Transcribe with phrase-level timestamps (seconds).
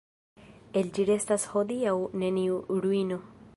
[0.81, 1.95] El ĝi restas hodiaŭ
[2.25, 3.23] neniu ruino.